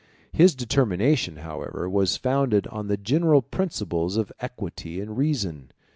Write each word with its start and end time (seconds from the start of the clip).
His 0.33 0.55
determination, 0.55 1.35
however, 1.35 1.87
was 1.87 2.17
founded 2.17 2.65
on 2.65 2.87
the 2.87 2.97
general 2.97 3.43
principles 3.43 4.17
of 4.17 4.31
equity 4.39 4.99
and 4.99 5.15
reason. 5.15 5.69